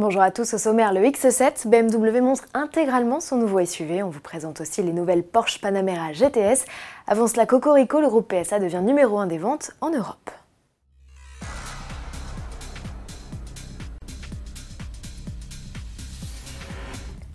Bonjour 0.00 0.22
à 0.22 0.30
tous, 0.30 0.54
au 0.54 0.58
sommaire 0.58 0.92
le 0.92 1.00
X7, 1.00 1.66
BMW 1.66 2.20
montre 2.20 2.44
intégralement 2.54 3.18
son 3.18 3.36
nouveau 3.36 3.64
SUV. 3.64 4.04
On 4.04 4.10
vous 4.10 4.20
présente 4.20 4.60
aussi 4.60 4.80
les 4.80 4.92
nouvelles 4.92 5.24
Porsche 5.24 5.60
Panamera 5.60 6.12
GTS. 6.12 6.66
Avant 7.08 7.26
cela, 7.26 7.46
Cocorico, 7.46 8.00
le 8.00 8.06
groupe 8.06 8.32
PSA 8.32 8.60
devient 8.60 8.80
numéro 8.80 9.18
1 9.18 9.26
des 9.26 9.38
ventes 9.38 9.72
en 9.80 9.90
Europe. 9.90 10.30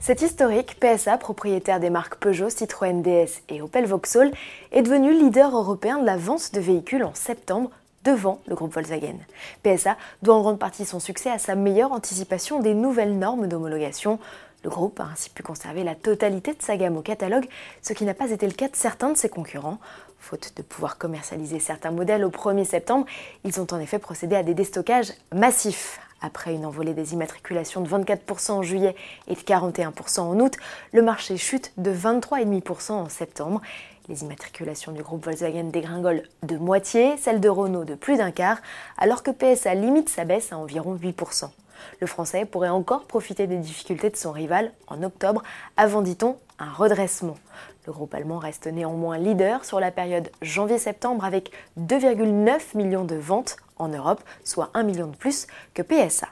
C'est 0.00 0.20
historique, 0.22 0.80
PSA, 0.80 1.16
propriétaire 1.16 1.78
des 1.78 1.90
marques 1.90 2.16
Peugeot, 2.16 2.50
Citroën 2.50 3.02
DS 3.02 3.44
et 3.50 3.62
Opel 3.62 3.86
Vauxhall, 3.86 4.32
est 4.72 4.82
devenu 4.82 5.12
leader 5.12 5.56
européen 5.56 6.00
de 6.00 6.06
la 6.06 6.16
vente 6.16 6.52
de 6.52 6.58
véhicules 6.58 7.04
en 7.04 7.14
septembre 7.14 7.70
devant 8.08 8.40
le 8.46 8.54
groupe 8.54 8.72
Volkswagen. 8.72 9.18
PSA 9.62 9.98
doit 10.22 10.34
en 10.34 10.40
grande 10.40 10.58
partie 10.58 10.86
son 10.86 10.98
succès 10.98 11.30
à 11.30 11.38
sa 11.38 11.54
meilleure 11.54 11.92
anticipation 11.92 12.60
des 12.60 12.72
nouvelles 12.72 13.18
normes 13.18 13.48
d'homologation. 13.48 14.18
Le 14.64 14.70
groupe 14.70 14.98
a 15.00 15.04
ainsi 15.12 15.28
pu 15.28 15.42
conserver 15.42 15.84
la 15.84 15.94
totalité 15.94 16.54
de 16.54 16.62
sa 16.62 16.78
gamme 16.78 16.96
au 16.96 17.02
catalogue, 17.02 17.46
ce 17.82 17.92
qui 17.92 18.06
n'a 18.06 18.14
pas 18.14 18.30
été 18.30 18.46
le 18.46 18.54
cas 18.54 18.68
de 18.68 18.76
certains 18.76 19.10
de 19.10 19.16
ses 19.16 19.28
concurrents. 19.28 19.78
Faute 20.18 20.52
de 20.56 20.62
pouvoir 20.62 20.96
commercialiser 20.96 21.60
certains 21.60 21.90
modèles 21.90 22.24
au 22.24 22.30
1er 22.30 22.64
septembre, 22.64 23.04
ils 23.44 23.60
ont 23.60 23.66
en 23.70 23.78
effet 23.78 23.98
procédé 23.98 24.36
à 24.36 24.42
des 24.42 24.54
déstockages 24.54 25.12
massifs. 25.34 26.00
Après 26.20 26.52
une 26.52 26.66
envolée 26.66 26.94
des 26.94 27.12
immatriculations 27.12 27.80
de 27.80 27.88
24% 27.88 28.50
en 28.52 28.62
juillet 28.62 28.96
et 29.28 29.34
de 29.34 29.40
41% 29.40 30.20
en 30.20 30.40
août, 30.40 30.54
le 30.92 31.02
marché 31.02 31.36
chute 31.36 31.72
de 31.76 31.92
23,5% 31.92 32.92
en 32.92 33.08
septembre. 33.08 33.60
Les 34.08 34.22
immatriculations 34.22 34.92
du 34.92 35.02
groupe 35.02 35.24
Volkswagen 35.24 35.64
dégringolent 35.64 36.22
de 36.42 36.56
moitié, 36.56 37.16
celles 37.18 37.40
de 37.40 37.48
Renault 37.48 37.84
de 37.84 37.94
plus 37.94 38.16
d'un 38.16 38.30
quart, 38.30 38.58
alors 38.96 39.22
que 39.22 39.30
PSA 39.30 39.74
limite 39.74 40.08
sa 40.08 40.24
baisse 40.24 40.52
à 40.52 40.58
environ 40.58 40.96
8%. 40.96 41.50
Le 42.00 42.06
français 42.06 42.44
pourrait 42.44 42.68
encore 42.68 43.06
profiter 43.06 43.46
des 43.46 43.56
difficultés 43.56 44.10
de 44.10 44.16
son 44.16 44.32
rival 44.32 44.72
en 44.86 45.02
octobre, 45.02 45.42
avant, 45.76 46.02
dit-on, 46.02 46.36
un 46.58 46.72
redressement. 46.72 47.36
Le 47.86 47.92
groupe 47.92 48.14
allemand 48.14 48.38
reste 48.38 48.66
néanmoins 48.66 49.18
leader 49.18 49.64
sur 49.64 49.80
la 49.80 49.90
période 49.90 50.30
janvier-septembre 50.42 51.24
avec 51.24 51.52
2,9 51.78 52.76
millions 52.76 53.04
de 53.04 53.16
ventes 53.16 53.56
en 53.78 53.88
Europe, 53.88 54.22
soit 54.44 54.70
1 54.74 54.82
million 54.82 55.06
de 55.06 55.16
plus 55.16 55.46
que 55.74 55.82
PSA. 55.82 56.28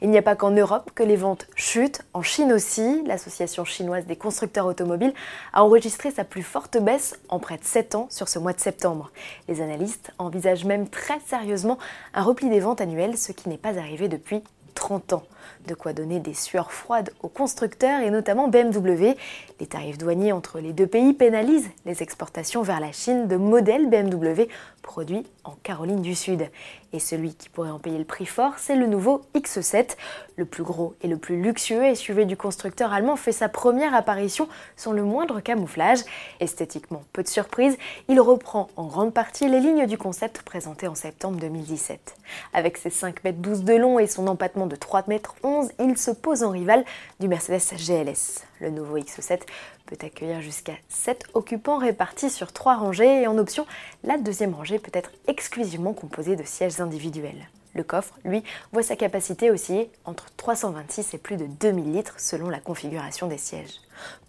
Il 0.00 0.10
n'y 0.10 0.18
a 0.18 0.22
pas 0.22 0.36
qu'en 0.36 0.50
Europe 0.50 0.90
que 0.94 1.02
les 1.02 1.16
ventes 1.16 1.46
chutent, 1.54 2.02
en 2.14 2.22
Chine 2.22 2.52
aussi. 2.52 3.02
L'association 3.04 3.64
chinoise 3.64 4.06
des 4.06 4.16
constructeurs 4.16 4.66
automobiles 4.66 5.14
a 5.52 5.64
enregistré 5.64 6.10
sa 6.10 6.24
plus 6.24 6.42
forte 6.42 6.78
baisse 6.78 7.18
en 7.28 7.38
près 7.38 7.58
de 7.58 7.64
7 7.64 7.94
ans 7.94 8.06
sur 8.10 8.28
ce 8.28 8.38
mois 8.38 8.52
de 8.52 8.60
septembre. 8.60 9.10
Les 9.48 9.60
analystes 9.60 10.12
envisagent 10.18 10.64
même 10.64 10.88
très 10.88 11.20
sérieusement 11.20 11.78
un 12.14 12.22
repli 12.22 12.48
des 12.48 12.60
ventes 12.60 12.80
annuelles, 12.80 13.16
ce 13.16 13.32
qui 13.32 13.48
n'est 13.48 13.58
pas 13.58 13.78
arrivé 13.78 14.08
depuis 14.08 14.42
30 14.88 15.12
ans. 15.12 15.22
De 15.66 15.74
quoi 15.74 15.92
donner 15.92 16.20
des 16.20 16.34
sueurs 16.34 16.72
froides 16.72 17.12
aux 17.22 17.28
constructeurs 17.28 18.00
et 18.00 18.10
notamment 18.10 18.48
BMW. 18.48 19.14
Les 19.60 19.66
tarifs 19.66 19.98
douaniers 19.98 20.32
entre 20.32 20.60
les 20.60 20.72
deux 20.72 20.86
pays 20.86 21.12
pénalisent 21.12 21.68
les 21.84 22.02
exportations 22.02 22.62
vers 22.62 22.80
la 22.80 22.92
Chine 22.92 23.28
de 23.28 23.36
modèles 23.36 23.88
BMW 23.88 24.48
produits 24.82 25.26
en 25.44 25.52
Caroline 25.62 26.00
du 26.00 26.14
Sud. 26.14 26.48
Et 26.94 26.98
celui 26.98 27.34
qui 27.34 27.50
pourrait 27.50 27.70
en 27.70 27.78
payer 27.78 27.98
le 27.98 28.04
prix 28.04 28.24
fort, 28.24 28.54
c'est 28.56 28.74
le 28.74 28.86
nouveau 28.86 29.20
X7. 29.34 29.96
Le 30.36 30.46
plus 30.46 30.62
gros 30.62 30.94
et 31.02 31.08
le 31.08 31.18
plus 31.18 31.40
luxueux 31.42 31.94
SUV 31.94 32.24
du 32.24 32.36
constructeur 32.36 32.92
allemand 32.92 33.16
fait 33.16 33.32
sa 33.32 33.50
première 33.50 33.94
apparition 33.94 34.48
sans 34.76 34.92
le 34.92 35.02
moindre 35.02 35.40
camouflage. 35.40 35.98
Esthétiquement, 36.40 37.02
peu 37.12 37.22
de 37.22 37.28
surprise, 37.28 37.76
il 38.08 38.18
reprend 38.20 38.68
en 38.76 38.86
grande 38.86 39.12
partie 39.12 39.48
les 39.48 39.60
lignes 39.60 39.86
du 39.86 39.98
concept 39.98 40.42
présenté 40.42 40.88
en 40.88 40.94
septembre 40.94 41.38
2017. 41.38 42.14
Avec 42.54 42.78
ses 42.78 42.90
5 42.90 43.16
m 43.24 43.34
12 43.36 43.64
de 43.64 43.74
long 43.74 43.98
et 43.98 44.06
son 44.06 44.26
empattement 44.26 44.66
de 44.66 44.76
3 44.76 45.04
m 45.08 45.18
11, 45.42 45.70
il 45.80 45.96
se 45.96 46.10
pose 46.10 46.42
en 46.42 46.50
rival 46.50 46.84
du 47.20 47.28
Mercedes 47.28 47.76
GLS. 47.76 48.44
Le 48.60 48.70
nouveau 48.70 48.98
X7 48.98 49.40
peut 49.86 49.98
accueillir 50.00 50.40
jusqu'à 50.40 50.74
7 50.88 51.24
occupants 51.34 51.78
répartis 51.78 52.30
sur 52.30 52.52
3 52.52 52.76
rangées 52.76 53.22
et 53.22 53.26
en 53.26 53.38
option, 53.38 53.66
la 54.04 54.18
deuxième 54.18 54.54
rangée 54.54 54.78
peut 54.78 54.92
être 54.94 55.12
exclusivement 55.26 55.92
composée 55.92 56.36
de 56.36 56.44
sièges 56.44 56.80
individuels. 56.80 57.48
Le 57.74 57.82
coffre, 57.82 58.14
lui, 58.24 58.42
voit 58.72 58.82
sa 58.82 58.96
capacité 58.96 59.50
osciller 59.50 59.90
entre 60.04 60.26
326 60.36 61.14
et 61.14 61.18
plus 61.18 61.36
de 61.36 61.46
2000 61.46 61.92
litres 61.92 62.14
selon 62.18 62.48
la 62.48 62.60
configuration 62.60 63.26
des 63.26 63.38
sièges. 63.38 63.80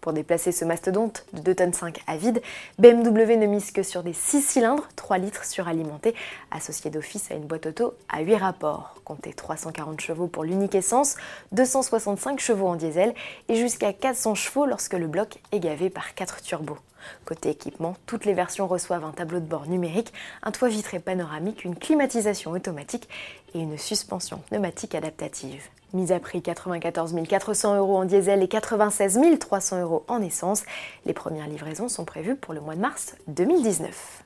Pour 0.02 0.14
déplacer 0.14 0.52
ce 0.52 0.66
mastodonte 0.66 1.26
de 1.34 1.42
2 1.42 1.56
tonnes 1.56 1.74
5 1.74 2.00
à 2.08 2.18
vide, 2.18 2.42
BMW 2.80 3.38
ne 3.38 3.46
mise 3.46 3.72
que 3.72 3.84
sur 3.84 4.04
des 4.04 4.14
6 4.14 4.42
cylindres 4.42 4.88
3 4.96 5.18
litres 5.18 5.46
suralimentés, 5.46 6.16
associés 6.52 6.90
d'office 6.90 7.32
à 7.32 7.36
une 7.36 7.46
boîte 7.46 7.68
auto 7.68 7.94
à 8.10 8.22
8 8.22 8.36
rapports. 8.36 8.96
Comptez 9.06 9.34
340 9.34 10.00
chevaux 10.02 10.28
pour 10.28 10.44
l'unique 10.44 10.76
essence, 10.76 11.16
265 11.52 12.40
chevaux 12.40 12.68
en 12.68 12.76
diesel 12.76 13.14
et 13.48 13.56
jusqu'à 13.56 13.94
400 13.94 14.36
chevaux 14.36 14.66
lorsque 14.66 14.94
le 14.94 15.08
bloc 15.08 15.40
est 15.52 15.60
gavé 15.60 15.90
par 15.90 16.14
4 16.16 16.42
turbos. 16.42 16.78
Côté 17.26 17.50
équipement, 17.50 17.96
toutes 18.06 18.26
les 18.26 18.34
versions 18.34 18.68
reçoivent 18.68 19.06
un 19.06 19.12
tableau 19.12 19.40
de 19.40 19.46
bord 19.46 19.68
numérique, 19.68 20.14
un 20.44 20.52
toit 20.52 20.70
vitré 20.70 21.00
panoramique, 21.00 21.64
une 21.64 21.76
climatisation 21.76 22.52
automatique 22.52 23.10
et 23.54 23.60
une 23.60 23.78
suspension 23.78 24.40
pneumatique 24.50 24.96
adaptative. 24.96 25.64
Mise 25.94 26.12
à 26.12 26.20
prix 26.20 26.42
94 26.42 27.16
400 27.28 27.78
euros 27.78 27.98
en 27.98 28.06
diesel 28.06 28.44
et 28.44 28.48
96 28.48 29.20
300 29.40 29.82
euros 29.82 30.04
en 30.08 30.22
essence, 30.22 30.64
les 31.06 31.14
premières 31.14 31.48
livraisons 31.48 31.90
sont 31.90 32.06
prévues 32.06 32.36
pour 32.36 32.54
le 32.54 32.62
mois 32.62 32.76
de 32.76 32.82
mars 32.82 33.16
2019. 33.28 34.24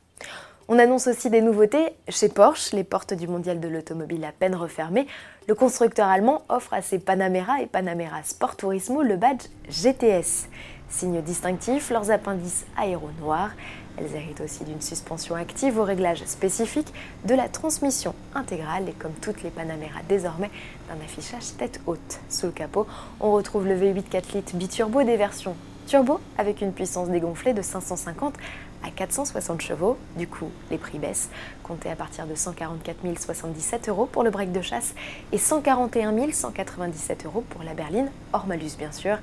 On 0.69 0.79
annonce 0.79 1.07
aussi 1.07 1.29
des 1.29 1.41
nouveautés 1.41 1.93
chez 2.07 2.29
Porsche, 2.29 2.71
les 2.71 2.85
portes 2.85 3.13
du 3.13 3.27
mondial 3.27 3.59
de 3.59 3.67
l'automobile 3.67 4.23
à 4.23 4.31
peine 4.31 4.55
refermées. 4.55 5.07
Le 5.47 5.55
constructeur 5.55 6.07
allemand 6.07 6.43
offre 6.47 6.73
à 6.73 6.81
ses 6.81 6.99
Panamera 6.99 7.61
et 7.61 7.67
Panamera 7.67 8.23
Sport 8.23 8.55
Turismo 8.55 9.01
le 9.01 9.17
badge 9.17 9.45
GTS. 9.69 10.47
Signe 10.93 11.23
distinctif, 11.23 11.89
leurs 11.89 12.11
appendices 12.11 12.65
aéro 12.77 13.09
noirs. 13.19 13.49
Elles 13.97 14.15
héritent 14.15 14.41
aussi 14.41 14.63
d'une 14.63 14.79
suspension 14.79 15.33
active 15.33 15.79
au 15.79 15.83
réglage 15.83 16.23
spécifique, 16.25 16.93
de 17.25 17.33
la 17.33 17.49
transmission 17.49 18.13
intégrale 18.35 18.87
et 18.87 18.93
comme 18.93 19.13
toutes 19.13 19.41
les 19.41 19.49
Panamera 19.49 20.01
désormais, 20.07 20.51
d'un 20.87 21.03
affichage 21.03 21.57
tête 21.57 21.81
haute. 21.87 22.19
Sous 22.29 22.45
le 22.45 22.51
capot, 22.51 22.85
on 23.19 23.31
retrouve 23.31 23.65
le 23.65 23.75
V8 23.75 24.03
4 24.03 24.33
litres 24.33 24.55
biturbo 24.55 25.01
des 25.01 25.17
versions 25.17 25.55
turbo 25.85 26.19
avec 26.37 26.61
une 26.61 26.73
puissance 26.73 27.09
dégonflée 27.09 27.53
de 27.53 27.61
550 27.61 28.35
à 28.83 28.91
460 28.91 29.61
chevaux. 29.61 29.97
Du 30.17 30.27
coup, 30.27 30.49
les 30.69 30.77
prix 30.77 30.99
baissent. 30.99 31.29
Comptez 31.63 31.89
à 31.89 31.95
partir 31.95 32.27
de 32.27 32.35
144 32.35 32.97
077 33.19 33.89
euros 33.89 34.05
pour 34.05 34.23
le 34.23 34.29
break 34.29 34.51
de 34.51 34.61
chasse 34.61 34.93
et 35.31 35.37
141 35.37 36.31
197 36.31 37.25
euros 37.25 37.43
pour 37.49 37.63
la 37.63 37.73
berline, 37.73 38.11
hors 38.33 38.45
malus 38.45 38.75
bien 38.77 38.91
sûr. 38.91 39.17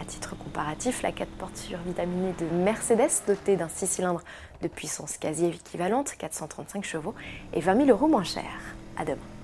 À 0.00 0.04
titre 0.04 0.36
comparatif, 0.36 1.02
la 1.02 1.12
4 1.12 1.28
portes 1.30 1.56
survitaminée 1.56 2.34
de 2.38 2.46
Mercedes, 2.64 3.22
dotée 3.26 3.56
d'un 3.56 3.68
6 3.68 3.86
cylindres 3.86 4.22
de 4.62 4.68
puissance 4.68 5.16
quasi 5.16 5.46
équivalente, 5.46 6.14
435 6.18 6.84
chevaux, 6.84 7.14
est 7.52 7.60
20 7.60 7.86
000 7.86 7.88
euros 7.88 8.08
moins 8.08 8.24
cher. 8.24 8.44
À 8.98 9.04
demain. 9.04 9.35